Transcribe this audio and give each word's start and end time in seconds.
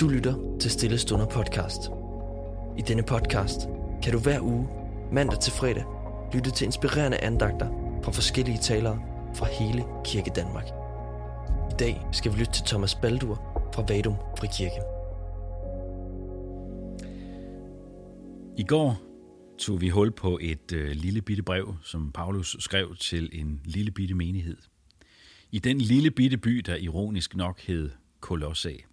Du 0.00 0.08
lytter 0.08 0.56
til 0.60 0.70
Stille 0.70 0.98
Stunder 0.98 1.26
podcast. 1.26 1.80
I 2.78 2.82
denne 2.88 3.02
podcast 3.02 3.60
kan 4.02 4.12
du 4.12 4.18
hver 4.18 4.40
uge, 4.40 4.68
mandag 5.12 5.40
til 5.40 5.52
fredag, 5.52 5.84
lytte 6.34 6.50
til 6.50 6.64
inspirerende 6.64 7.18
andagter 7.18 7.66
fra 8.04 8.12
forskellige 8.12 8.58
talere 8.58 9.02
fra 9.34 9.46
hele 9.46 9.84
Kirke 10.04 10.30
Danmark. 10.36 10.64
I 11.70 11.74
dag 11.78 12.02
skal 12.12 12.32
vi 12.32 12.38
lytte 12.38 12.52
til 12.52 12.64
Thomas 12.64 12.94
Baldur 12.94 13.34
fra 13.74 13.84
Vadum 13.88 14.14
Frikirke. 14.38 14.80
I 18.58 18.64
går 18.64 19.02
tog 19.58 19.80
vi 19.80 19.88
hul 19.88 20.12
på 20.12 20.38
et 20.42 20.72
øh, 20.72 20.90
lille 20.90 21.22
bitte 21.22 21.42
brev, 21.42 21.74
som 21.82 22.12
Paulus 22.12 22.56
skrev 22.60 22.96
til 22.96 23.30
en 23.32 23.60
lille 23.64 23.90
bitte 23.90 24.14
menighed. 24.14 24.56
I 25.50 25.58
den 25.58 25.78
lille 25.78 26.10
bitte 26.10 26.36
by, 26.36 26.56
der 26.66 26.76
ironisk 26.76 27.36
nok 27.36 27.60
hed 27.60 27.90
Kolossæ. 28.20 28.89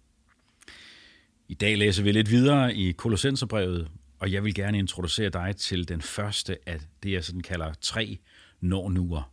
I 1.50 1.54
dag 1.54 1.78
læser 1.78 2.02
vi 2.02 2.12
lidt 2.12 2.30
videre 2.30 2.74
i 2.74 2.92
Kolossenserbrevet, 2.92 3.90
og 4.18 4.32
jeg 4.32 4.44
vil 4.44 4.54
gerne 4.54 4.78
introducere 4.78 5.30
dig 5.30 5.56
til 5.56 5.88
den 5.88 6.02
første 6.02 6.58
af 6.68 6.80
det, 7.02 7.12
jeg 7.12 7.24
sådan 7.24 7.40
kalder 7.40 7.74
tre 7.80 8.18
når 8.60 8.88
nuer. 8.88 9.32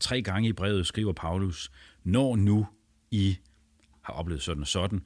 Tre 0.00 0.22
gange 0.22 0.48
i 0.48 0.52
brevet 0.52 0.86
skriver 0.86 1.12
Paulus, 1.12 1.70
når 2.04 2.36
nu 2.36 2.66
I 3.10 3.36
har 4.02 4.12
oplevet 4.12 4.42
sådan 4.42 4.62
og 4.62 4.66
sådan, 4.66 5.02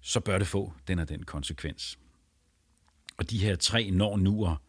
så 0.00 0.20
bør 0.20 0.38
det 0.38 0.46
få 0.46 0.72
den 0.88 0.98
og 0.98 1.08
den 1.08 1.22
konsekvens. 1.22 1.98
Og 3.16 3.30
de 3.30 3.38
her 3.38 3.56
tre 3.56 3.90
når 3.90 4.16
nuer 4.16 4.62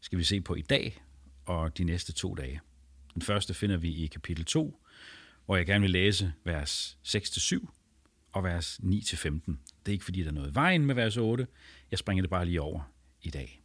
skal 0.00 0.18
vi 0.18 0.24
se 0.24 0.40
på 0.40 0.54
i 0.54 0.62
dag 0.62 1.02
og 1.44 1.78
de 1.78 1.84
næste 1.84 2.12
to 2.12 2.34
dage. 2.34 2.60
Den 3.14 3.22
første 3.22 3.54
finder 3.54 3.76
vi 3.76 3.94
i 3.94 4.06
kapitel 4.06 4.44
2, 4.44 4.82
hvor 5.46 5.56
jeg 5.56 5.66
gerne 5.66 5.82
vil 5.82 5.90
læse 5.90 6.32
vers 6.44 6.98
6-7 7.04 7.66
og 8.32 8.44
vers 8.44 8.80
9-15. 8.82 9.75
Det 9.86 9.92
er 9.92 9.94
ikke 9.94 10.04
fordi, 10.04 10.20
der 10.22 10.28
er 10.28 10.32
noget 10.32 10.50
i 10.50 10.54
vejen 10.54 10.86
med 10.86 10.94
vers 10.94 11.16
8. 11.16 11.46
Jeg 11.90 11.98
springer 11.98 12.22
det 12.22 12.30
bare 12.30 12.44
lige 12.44 12.60
over 12.60 12.92
i 13.22 13.30
dag. 13.30 13.62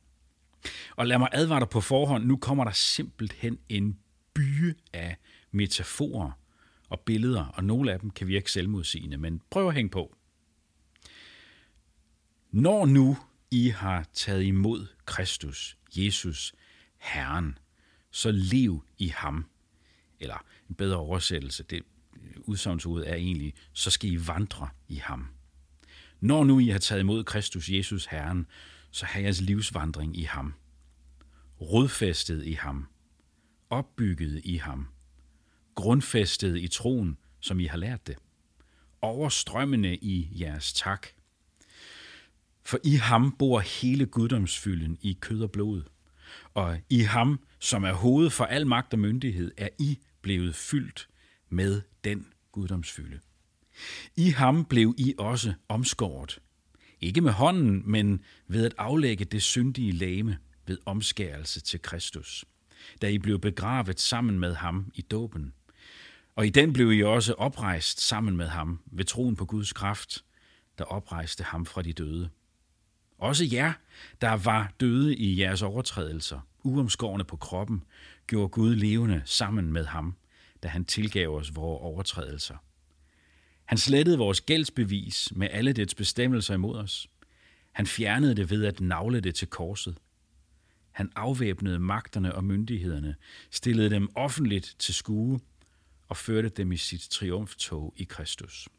Og 0.96 1.08
lad 1.08 1.18
mig 1.18 1.30
advare 1.32 1.60
dig 1.60 1.70
på 1.70 1.82
forhånd. 1.82 2.26
Nu 2.26 2.38
kommer 2.38 2.64
der 2.64 2.72
simpelthen 2.72 3.60
en 3.70 4.00
by 4.34 4.78
af 4.94 5.18
metaforer 5.52 6.32
og 6.90 7.00
billeder, 7.00 7.46
og 7.46 7.64
nogle 7.64 7.94
af 7.94 8.00
dem 8.00 8.10
kan 8.10 8.28
virke 8.28 8.52
selvmodsigende, 8.52 9.18
men 9.18 9.42
prøv 9.50 9.68
at 9.68 9.74
hænge 9.74 9.90
på. 9.90 10.16
Når 12.52 12.86
nu 12.86 13.18
I 13.52 13.70
har 13.70 14.08
taget 14.14 14.44
imod 14.44 14.88
Kristus, 15.06 15.78
Jesus, 15.96 16.54
Herren, 16.98 17.58
så 18.12 18.32
lev 18.32 18.84
i 18.98 19.08
ham. 19.08 19.46
Eller 20.20 20.46
en 20.70 20.76
bedre 20.76 20.98
oversættelse, 20.98 21.64
det 21.64 21.84
udsagnsord 22.38 23.02
er 23.02 23.16
egentlig, 23.16 23.54
så 23.74 23.90
skal 23.92 24.12
I 24.12 24.28
vandre 24.28 24.70
i 24.88 24.96
ham. 24.96 25.28
Når 26.22 26.44
nu 26.44 26.60
I 26.60 26.68
har 26.68 26.80
taget 26.80 27.00
imod 27.00 27.24
Kristus 27.24 27.70
Jesus 27.70 28.06
Herren, 28.06 28.48
så 28.92 29.06
har 29.06 29.20
jeres 29.20 29.42
livsvandring 29.42 30.18
i 30.18 30.24
ham. 30.24 30.54
Rodfæstet 31.62 32.46
i 32.46 32.52
ham. 32.52 32.88
Opbygget 33.70 34.42
i 34.44 34.58
ham. 34.58 34.88
Grundfæstet 35.76 36.58
i 36.58 36.68
troen, 36.68 37.18
som 37.40 37.60
I 37.60 37.66
har 37.66 37.78
lært 37.78 38.08
det. 38.08 38.16
Overstrømmende 39.02 39.96
i 39.96 40.30
jeres 40.40 40.74
tak. 40.74 41.08
For 42.64 42.80
i 42.84 42.96
ham 42.96 43.36
bor 43.40 43.60
hele 43.60 44.06
guddomsfylden 44.06 44.98
i 45.02 45.18
kød 45.22 45.42
og 45.42 45.52
blod. 45.52 45.84
Og 46.54 46.80
i 46.90 47.00
ham, 47.00 47.40
som 47.60 47.84
er 47.84 47.94
hovedet 47.94 48.34
for 48.34 48.46
al 48.46 48.68
magt 48.68 48.94
og 48.94 49.00
myndighed, 49.00 49.52
er 49.58 49.70
I 49.80 50.00
blevet 50.22 50.56
fyldt 50.56 51.10
med 51.50 51.82
den 52.04 52.28
guddomsfylde. 52.52 53.20
I 54.16 54.30
ham 54.30 54.66
blev 54.66 54.96
I 54.98 55.14
også 55.18 55.54
omskåret. 55.70 56.40
Ikke 57.02 57.22
med 57.22 57.32
hånden, 57.32 57.84
men 57.86 58.24
ved 58.48 58.66
at 58.66 58.74
aflægge 58.78 59.26
det 59.26 59.42
syndige 59.42 59.92
lame 59.92 60.38
ved 60.68 60.78
omskærelse 60.86 61.62
til 61.62 61.82
Kristus, 61.82 62.46
da 63.02 63.08
I 63.08 63.18
blev 63.18 63.40
begravet 63.40 64.00
sammen 64.00 64.40
med 64.40 64.54
ham 64.54 64.92
i 64.96 65.02
dåben. 65.02 65.54
Og 66.36 66.48
i 66.48 66.50
den 66.50 66.74
blev 66.74 66.92
I 66.92 67.04
også 67.04 67.34
oprejst 67.34 68.02
sammen 68.02 68.38
med 68.38 68.48
ham 68.48 68.80
ved 68.86 69.06
troen 69.06 69.36
på 69.36 69.46
Guds 69.46 69.74
kraft, 69.74 70.24
der 70.78 70.84
oprejste 70.84 71.44
ham 71.44 71.66
fra 71.66 71.82
de 71.82 71.94
døde. 71.94 72.30
Også 73.18 73.46
jer, 73.52 73.74
der 74.22 74.34
var 74.34 74.74
døde 74.80 75.16
i 75.16 75.40
jeres 75.40 75.62
overtrædelser, 75.62 76.40
uomskårne 76.64 77.24
på 77.24 77.38
kroppen, 77.38 77.84
gjorde 78.28 78.50
Gud 78.50 78.76
levende 78.76 79.22
sammen 79.26 79.74
med 79.74 79.86
ham, 79.86 80.16
da 80.64 80.68
han 80.68 80.86
tilgav 80.86 81.36
os 81.36 81.56
vores 81.56 81.82
overtrædelser. 81.82 82.58
Han 83.72 83.78
slettede 83.78 84.18
vores 84.18 84.42
gældsbevis 84.42 85.34
med 85.36 85.48
alle 85.52 85.74
dets 85.74 85.96
bestemmelser 85.96 86.54
imod 86.54 86.78
os. 86.78 87.08
Han 87.72 87.88
fjernede 87.88 88.36
det 88.36 88.50
ved 88.50 88.66
at 88.66 88.82
navle 88.82 89.20
det 89.20 89.36
til 89.36 89.48
korset. 89.48 89.98
Han 90.92 91.12
afvæbnede 91.16 91.80
magterne 91.80 92.36
og 92.36 92.44
myndighederne, 92.44 93.16
stillede 93.52 93.90
dem 93.90 94.10
offentligt 94.16 94.76
til 94.80 94.94
skue 94.94 95.40
og 96.08 96.18
førte 96.18 96.50
dem 96.50 96.72
i 96.72 96.78
sit 96.78 97.02
triumftog 97.02 97.94
i 97.98 98.04
Kristus. 98.04 98.70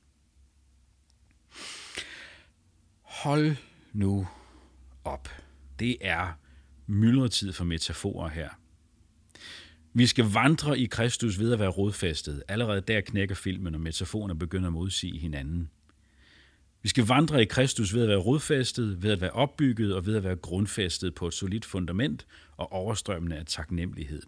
Hold 3.02 3.56
nu 3.92 4.28
op. 5.04 5.28
Det 5.78 5.97
er 6.00 6.32
myldretid 6.86 7.52
for 7.52 7.64
metaforer 7.64 8.28
her. 8.28 8.50
Vi 9.94 10.06
skal 10.06 10.25
vandre 10.25 10.78
i 10.78 10.86
Kristus 10.86 11.38
ved 11.38 11.53
at 11.53 11.58
være 11.58 11.69
rodfæstet. 11.69 12.42
Allerede 12.48 12.80
der 12.80 13.00
knækker 13.00 13.34
filmen, 13.34 13.75
og 13.75 13.80
metaforerne 13.80 14.38
begynder 14.38 14.66
at 14.66 14.72
modsige 14.72 15.19
hinanden. 15.19 15.70
Vi 16.82 16.88
skal 16.88 17.04
vandre 17.04 17.42
i 17.42 17.44
Kristus 17.44 17.94
ved 17.94 18.02
at 18.02 18.08
være 18.08 18.19
rodfæstet, 18.19 19.02
ved 19.02 19.10
at 19.10 19.20
være 19.20 19.31
opbygget 19.31 19.94
og 19.94 20.06
ved 20.06 20.16
at 20.16 20.25
være 20.25 20.36
grundfæstet 20.36 21.14
på 21.14 21.26
et 21.26 21.34
solidt 21.34 21.64
fundament 21.64 22.26
og 22.56 22.72
overstrømmende 22.72 23.36
af 23.36 23.47
taknemmelighed. 23.47 24.22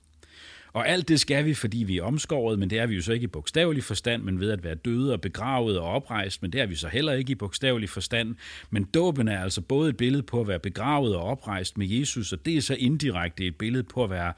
Og 0.73 0.89
alt 0.89 1.09
det 1.09 1.21
skal 1.21 1.45
vi, 1.45 1.55
fordi 1.55 1.79
vi 1.79 1.99
er 1.99 2.03
omskåret, 2.03 2.59
men 2.59 2.71
det 2.71 2.79
er 2.79 2.87
vi 2.87 2.95
jo 2.95 3.03
så 3.03 3.13
ikke 3.13 3.25
i 3.25 3.27
bogstavelig 3.27 3.85
forstand, 3.85 4.23
men 4.23 4.41
ved 4.41 4.51
at 4.51 4.65
være 4.65 4.75
døde 4.75 5.13
og 5.13 5.21
begravet 5.21 5.79
og 5.79 5.87
oprejst, 5.87 6.43
men 6.43 6.53
det 6.53 6.61
er 6.61 6.67
vi 6.67 6.75
så 6.75 6.89
heller 6.89 7.13
ikke 7.13 7.33
i 7.33 7.35
bogstavelig 7.35 7.89
forstand. 7.89 8.35
Men 8.71 8.85
dåben 8.85 9.29
er 9.29 9.43
altså 9.43 9.61
både 9.61 9.91
et 9.91 9.97
billede 9.97 10.23
på 10.23 10.41
at 10.41 10.49
være 10.49 10.59
begravet 10.59 11.17
og 11.17 11.23
oprejst 11.23 11.79
med 11.79 11.87
Jesus, 11.87 12.33
og 12.33 12.47
det 12.47 12.57
er 12.57 12.61
så 12.61 12.75
indirekte 12.75 13.47
et 13.47 13.57
billede 13.57 13.85
på 13.85 14.05
at 14.05 14.11
være 14.11 14.33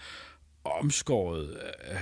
omskåret 0.66 1.56
øh, 1.90 1.96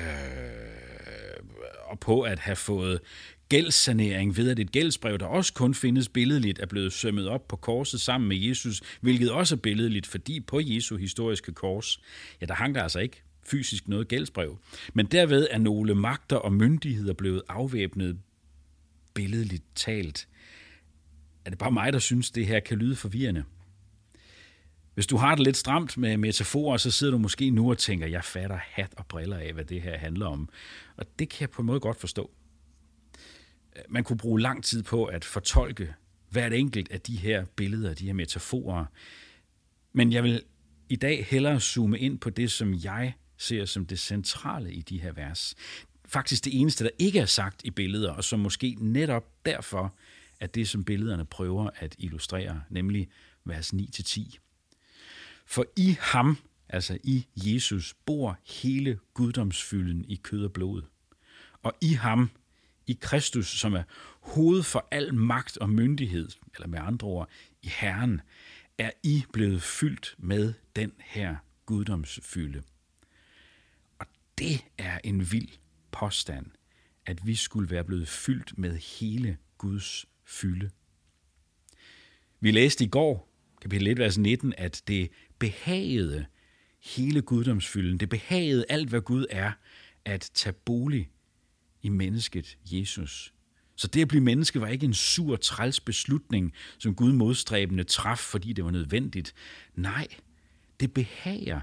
og 1.84 2.00
på 2.00 2.22
at 2.22 2.38
have 2.38 2.56
fået 2.56 3.00
gældssanering 3.48 4.36
ved, 4.36 4.50
at 4.50 4.58
et 4.58 4.72
gældsbrev, 4.72 5.18
der 5.18 5.26
også 5.26 5.54
kun 5.54 5.74
findes 5.74 6.08
billedligt, 6.08 6.58
er 6.58 6.66
blevet 6.66 6.92
sømmet 6.92 7.28
op 7.28 7.48
på 7.48 7.56
korset 7.56 8.00
sammen 8.00 8.28
med 8.28 8.36
Jesus, 8.36 8.82
hvilket 9.00 9.30
også 9.30 9.54
er 9.54 9.58
billedligt, 9.58 10.06
fordi 10.06 10.40
på 10.40 10.60
Jesu 10.60 10.96
historiske 10.96 11.52
kors, 11.52 12.00
ja, 12.40 12.46
der 12.46 12.54
hang 12.54 12.74
der 12.74 12.82
altså 12.82 12.98
ikke 12.98 13.22
fysisk 13.46 13.88
noget 13.88 14.08
gældsbrev. 14.08 14.58
Men 14.94 15.06
derved 15.06 15.46
er 15.50 15.58
nogle 15.58 15.94
magter 15.94 16.36
og 16.36 16.52
myndigheder 16.52 17.12
blevet 17.12 17.42
afvæbnet 17.48 18.18
billedligt 19.14 19.64
talt. 19.74 20.28
Er 21.44 21.50
det 21.50 21.58
bare 21.58 21.72
mig, 21.72 21.92
der 21.92 21.98
synes, 21.98 22.30
det 22.30 22.46
her 22.46 22.60
kan 22.60 22.78
lyde 22.78 22.96
forvirrende? 22.96 23.44
Hvis 24.94 25.06
du 25.06 25.16
har 25.16 25.34
det 25.34 25.44
lidt 25.44 25.56
stramt 25.56 25.96
med 25.96 26.16
metaforer, 26.16 26.76
så 26.76 26.90
sidder 26.90 27.10
du 27.10 27.18
måske 27.18 27.50
nu 27.50 27.70
og 27.70 27.78
tænker, 27.78 28.06
jeg 28.06 28.24
fatter 28.24 28.58
hat 28.62 28.94
og 28.96 29.06
briller 29.06 29.38
af, 29.38 29.52
hvad 29.52 29.64
det 29.64 29.82
her 29.82 29.98
handler 29.98 30.26
om. 30.26 30.48
Og 30.96 31.06
det 31.18 31.28
kan 31.28 31.40
jeg 31.40 31.50
på 31.50 31.62
en 31.62 31.66
måde 31.66 31.80
godt 31.80 32.00
forstå. 32.00 32.30
Man 33.88 34.04
kunne 34.04 34.16
bruge 34.16 34.40
lang 34.40 34.64
tid 34.64 34.82
på 34.82 35.04
at 35.04 35.24
fortolke 35.24 35.94
hvert 36.30 36.52
enkelt 36.52 36.90
af 36.90 37.00
de 37.00 37.16
her 37.16 37.44
billeder, 37.44 37.94
de 37.94 38.06
her 38.06 38.12
metaforer. 38.12 38.84
Men 39.92 40.12
jeg 40.12 40.22
vil 40.22 40.42
i 40.88 40.96
dag 40.96 41.26
hellere 41.26 41.60
zoome 41.60 41.98
ind 41.98 42.18
på 42.18 42.30
det, 42.30 42.50
som 42.50 42.74
jeg 42.74 43.12
ser 43.36 43.64
som 43.64 43.86
det 43.86 43.98
centrale 43.98 44.72
i 44.72 44.82
de 44.82 45.00
her 45.00 45.12
vers. 45.12 45.54
Faktisk 46.08 46.44
det 46.44 46.60
eneste, 46.60 46.84
der 46.84 46.90
ikke 46.98 47.18
er 47.18 47.26
sagt 47.26 47.60
i 47.64 47.70
billeder, 47.70 48.12
og 48.12 48.24
som 48.24 48.40
måske 48.40 48.76
netop 48.78 49.24
derfor 49.44 49.94
er 50.40 50.46
det, 50.46 50.68
som 50.68 50.84
billederne 50.84 51.24
prøver 51.24 51.70
at 51.76 51.94
illustrere, 51.98 52.62
nemlig 52.70 53.08
vers 53.44 53.72
9-10. 53.72 54.43
For 55.46 55.66
i 55.76 55.96
ham, 56.00 56.36
altså 56.68 56.98
i 57.04 57.26
Jesus, 57.36 57.94
bor 58.06 58.38
hele 58.46 58.98
guddomsfylden 59.14 60.04
i 60.08 60.16
kød 60.16 60.44
og 60.44 60.52
blod. 60.52 60.82
Og 61.62 61.72
i 61.80 61.92
ham, 61.92 62.30
i 62.86 62.98
Kristus, 63.00 63.46
som 63.46 63.74
er 63.74 63.82
hoved 64.20 64.62
for 64.62 64.88
al 64.90 65.14
magt 65.14 65.58
og 65.58 65.70
myndighed, 65.70 66.28
eller 66.54 66.66
med 66.66 66.78
andre 66.78 67.08
ord, 67.08 67.28
i 67.62 67.68
Herren, 67.68 68.20
er 68.78 68.90
I 69.02 69.24
blevet 69.32 69.62
fyldt 69.62 70.14
med 70.18 70.54
den 70.76 70.92
her 70.98 71.36
guddomsfylde. 71.66 72.62
Og 73.98 74.06
det 74.38 74.64
er 74.78 74.98
en 75.04 75.32
vild 75.32 75.48
påstand, 75.92 76.46
at 77.06 77.26
vi 77.26 77.34
skulle 77.34 77.70
være 77.70 77.84
blevet 77.84 78.08
fyldt 78.08 78.58
med 78.58 78.76
hele 78.76 79.36
Guds 79.58 80.06
fylde. 80.24 80.70
Vi 82.40 82.50
læste 82.50 82.84
i 82.84 82.88
går, 82.88 83.28
kapitel 83.62 83.86
1, 83.86 83.98
vers 83.98 84.18
19, 84.18 84.54
at 84.58 84.82
det 84.88 85.10
behagede 85.44 86.26
hele 86.80 87.22
guddomsfylden, 87.22 88.00
det 88.00 88.08
behagede 88.08 88.64
alt, 88.68 88.88
hvad 88.88 89.00
Gud 89.00 89.26
er, 89.30 89.52
at 90.04 90.30
tage 90.34 90.52
bolig 90.52 91.10
i 91.82 91.88
mennesket 91.88 92.58
Jesus, 92.66 93.34
Så 93.76 93.86
det 93.86 94.02
at 94.02 94.08
blive 94.08 94.22
menneske 94.22 94.60
var 94.60 94.68
ikke 94.68 94.86
en 94.86 94.94
sur, 94.94 95.36
træls 95.36 95.80
beslutning, 95.80 96.52
som 96.78 96.94
Gud 96.94 97.12
modstræbende 97.12 97.84
traf, 97.84 98.18
fordi 98.18 98.52
det 98.52 98.64
var 98.64 98.70
nødvendigt. 98.70 99.34
Nej, 99.74 100.06
det 100.80 100.94
behager. 100.94 101.60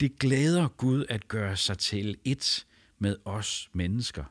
Det 0.00 0.18
glæder 0.18 0.68
Gud 0.68 1.04
at 1.08 1.28
gøre 1.28 1.56
sig 1.56 1.78
til 1.78 2.16
et 2.24 2.66
med 2.98 3.16
os 3.24 3.70
mennesker. 3.72 4.24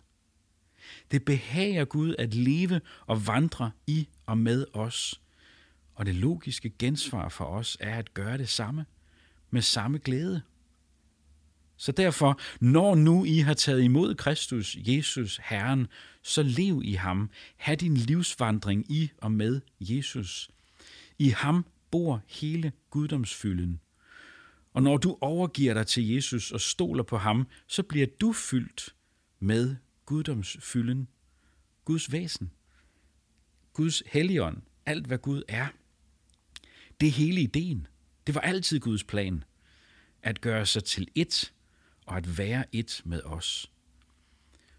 Det 1.12 1.26
behager 1.26 1.86
Gud 1.86 2.16
at 2.20 2.34
leve 2.34 2.82
og 3.06 3.28
vandre 3.28 3.72
i 3.88 4.08
og 4.26 4.38
med 4.38 4.66
os. 4.74 5.22
Og 6.00 6.06
det 6.06 6.16
logiske 6.16 6.70
gensvar 6.70 7.30
for 7.30 7.46
os 7.46 7.78
er 7.80 7.96
at 7.96 8.14
gøre 8.14 8.38
det 8.38 8.50
samme 8.50 8.86
med 9.50 9.62
samme 9.62 9.98
glæde. 9.98 10.42
Så 11.78 11.92
derfor, 11.92 12.40
når 12.60 12.96
nu 12.96 13.26
I 13.26 13.38
har 13.38 13.54
taget 13.54 13.84
imod 13.84 14.16
Kristus, 14.16 14.78
Jesus, 14.80 15.40
Herren, 15.44 15.88
så 16.22 16.44
lev 16.44 16.82
i 16.84 16.94
ham. 16.94 17.30
Ha' 17.58 17.76
din 17.76 17.98
livsvandring 17.98 18.92
i 18.92 19.12
og 19.18 19.32
med 19.32 19.62
Jesus. 19.80 20.50
I 21.18 21.30
ham 21.30 21.66
bor 21.92 22.22
hele 22.28 22.72
guddomsfylden. 22.90 23.80
Og 24.74 24.84
når 24.84 24.98
du 24.98 25.18
overgiver 25.22 25.74
dig 25.74 25.88
til 25.88 26.08
Jesus 26.08 26.52
og 26.52 26.62
stoler 26.62 27.04
på 27.04 27.18
ham, 27.18 27.48
så 27.68 27.84
bliver 27.84 28.08
du 28.22 28.34
fyldt 28.34 28.96
med 29.40 29.76
guddomsfylden, 30.06 31.08
Guds 31.86 32.12
væsen, 32.12 32.52
Guds 33.74 34.04
helligånd, 34.06 34.58
alt 34.86 35.08
hvad 35.08 35.18
Gud 35.18 35.44
er. 35.48 35.68
Det 37.00 37.08
er 37.08 37.12
hele 37.12 37.42
ideen. 37.42 37.88
Det 38.28 38.36
var 38.36 38.42
altid 38.42 38.80
Guds 38.80 39.04
plan, 39.04 39.44
at 40.24 40.42
gøre 40.42 40.66
sig 40.66 40.84
til 40.84 41.08
ét 41.20 41.52
og 42.06 42.18
at 42.18 42.38
være 42.38 42.66
ét 42.76 43.02
med 43.06 43.22
os. 43.24 43.72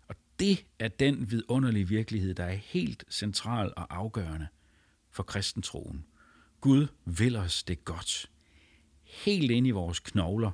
Og 0.08 0.16
det 0.38 0.64
er 0.78 0.88
den 0.88 1.30
vidunderlige 1.30 1.88
virkelighed, 1.88 2.34
der 2.34 2.44
er 2.44 2.54
helt 2.54 3.04
central 3.10 3.72
og 3.76 3.96
afgørende 3.96 4.46
for 5.10 5.22
kristentroen. 5.22 6.04
Gud 6.60 6.86
vil 7.04 7.36
os 7.36 7.62
det 7.62 7.84
godt. 7.84 8.30
Helt 9.02 9.50
ind 9.50 9.66
i 9.66 9.70
vores 9.70 10.00
knogler. 10.00 10.50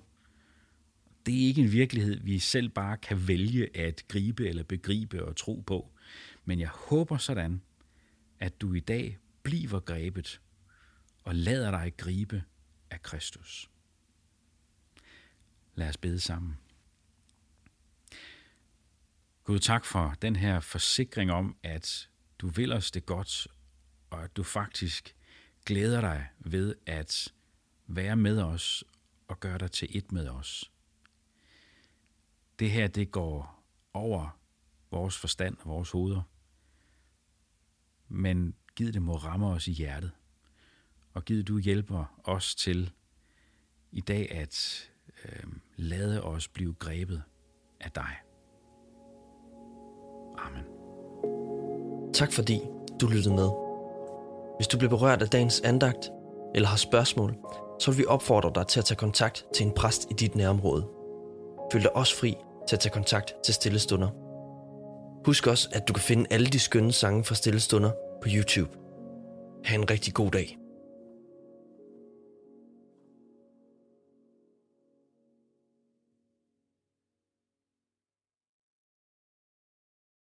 Det 1.26 1.34
er 1.34 1.46
ikke 1.46 1.62
en 1.62 1.72
virkelighed, 1.72 2.20
vi 2.20 2.38
selv 2.38 2.68
bare 2.68 2.96
kan 2.96 3.28
vælge 3.28 3.76
at 3.76 4.04
gribe 4.08 4.48
eller 4.48 4.62
begribe 4.62 5.24
og 5.24 5.36
tro 5.36 5.64
på. 5.66 5.90
Men 6.44 6.60
jeg 6.60 6.68
håber 6.68 7.16
sådan, 7.16 7.62
at 8.40 8.60
du 8.60 8.74
i 8.74 8.80
dag 8.80 9.18
bliver 9.42 9.80
grebet 9.80 10.40
og 11.26 11.34
lader 11.34 11.70
dig 11.70 11.92
gribe 11.96 12.44
af 12.90 13.02
Kristus. 13.02 13.70
Lad 15.74 15.88
os 15.88 15.96
bede 15.96 16.20
sammen. 16.20 16.58
Gud, 19.44 19.58
tak 19.58 19.84
for 19.84 20.14
den 20.22 20.36
her 20.36 20.60
forsikring 20.60 21.30
om, 21.32 21.56
at 21.62 22.08
du 22.38 22.48
vil 22.48 22.72
os 22.72 22.90
det 22.90 23.06
godt, 23.06 23.48
og 24.10 24.24
at 24.24 24.36
du 24.36 24.42
faktisk 24.42 25.16
glæder 25.66 26.00
dig 26.00 26.28
ved 26.38 26.74
at 26.86 27.34
være 27.86 28.16
med 28.16 28.42
os 28.42 28.84
og 29.28 29.40
gøre 29.40 29.58
dig 29.58 29.70
til 29.70 29.88
et 29.96 30.12
med 30.12 30.28
os. 30.28 30.72
Det 32.58 32.70
her, 32.70 32.86
det 32.86 33.10
går 33.10 33.64
over 33.92 34.40
vores 34.90 35.18
forstand 35.18 35.56
og 35.58 35.66
vores 35.66 35.90
hoveder. 35.90 36.22
Men 38.08 38.54
giv 38.76 38.92
det 38.92 39.02
må 39.02 39.16
ramme 39.16 39.46
os 39.46 39.68
i 39.68 39.72
hjertet. 39.72 40.12
Og 41.16 41.24
giv 41.24 41.42
du 41.42 41.58
hjælper 41.58 42.20
os 42.24 42.54
til 42.54 42.90
i 43.92 44.00
dag 44.00 44.30
at 44.30 44.88
øh, 45.24 45.44
lade 45.76 46.22
os 46.22 46.48
blive 46.48 46.74
grebet 46.74 47.22
af 47.80 47.90
dig. 47.90 48.16
Amen. 50.38 50.64
Tak 52.14 52.32
fordi 52.32 52.60
du 53.00 53.06
lyttede 53.06 53.34
med. 53.34 53.48
Hvis 54.58 54.66
du 54.66 54.78
blev 54.78 54.90
berørt 54.90 55.22
af 55.22 55.28
dagens 55.28 55.60
andagt, 55.60 56.10
eller 56.54 56.68
har 56.68 56.76
spørgsmål, 56.76 57.36
så 57.80 57.90
vil 57.90 57.98
vi 57.98 58.04
opfordre 58.04 58.52
dig 58.54 58.66
til 58.66 58.80
at 58.80 58.84
tage 58.84 58.98
kontakt 58.98 59.44
til 59.54 59.66
en 59.66 59.72
præst 59.74 60.06
i 60.10 60.14
dit 60.14 60.34
nærområde. 60.34 60.88
Føl 61.72 61.82
dig 61.82 61.96
også 61.96 62.16
fri 62.16 62.34
til 62.68 62.76
at 62.76 62.80
tage 62.80 62.92
kontakt 62.92 63.34
til 63.44 63.54
Stillestunder. 63.54 64.08
Husk 65.26 65.46
også, 65.46 65.68
at 65.72 65.88
du 65.88 65.92
kan 65.92 66.02
finde 66.02 66.26
alle 66.30 66.46
de 66.46 66.58
skønne 66.58 66.92
sange 66.92 67.24
fra 67.24 67.34
Stillestunder 67.34 67.90
på 68.22 68.28
YouTube. 68.36 68.78
Ha' 69.64 69.74
en 69.74 69.90
rigtig 69.90 70.14
god 70.14 70.30
dag. 70.30 70.58